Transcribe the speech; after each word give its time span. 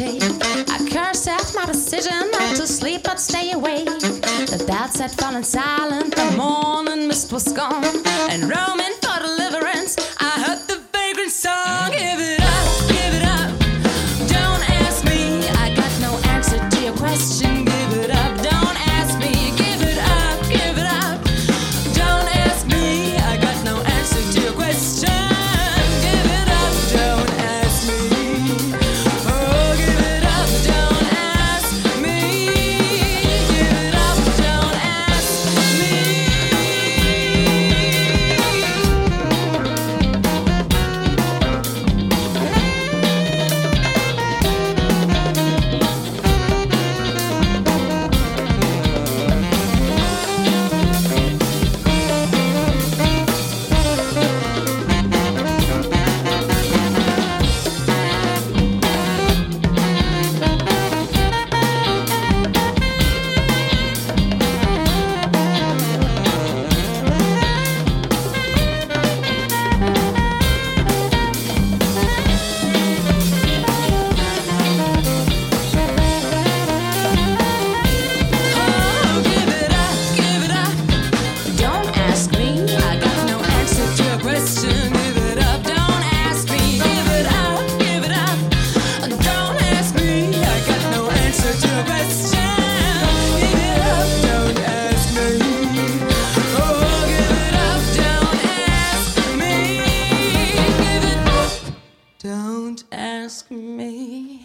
energy. 0.00 0.18
I 0.68 0.88
curse 0.90 1.26
at 1.26 1.52
my 1.54 1.66
decision 1.66 2.30
not 2.30 2.56
to 2.56 2.66
sleep 2.66 3.02
but 3.04 3.20
stay 3.20 3.52
awake. 3.52 3.86
The 3.86 4.64
bats 4.66 5.00
had 5.00 5.12
fallen 5.12 5.44
silent, 5.44 6.14
the 6.14 6.32
morning 6.36 7.08
mist 7.08 7.32
was 7.32 7.52
gone, 7.52 7.84
and 8.30 8.42
roaming 8.42 8.94
for 9.02 9.20
deliverance. 9.20 9.96
mí. 104.06 104.40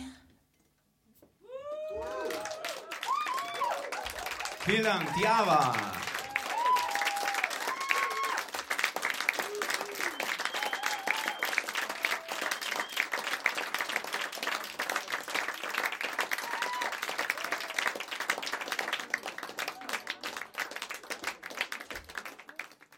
Filantiaba. 4.66 6.01